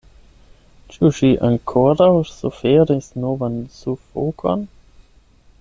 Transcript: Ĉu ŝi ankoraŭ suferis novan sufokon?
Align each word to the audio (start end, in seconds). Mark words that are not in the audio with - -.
Ĉu 0.93 1.11
ŝi 1.17 1.29
ankoraŭ 1.49 2.09
suferis 2.31 3.13
novan 3.27 3.63
sufokon? 3.79 4.69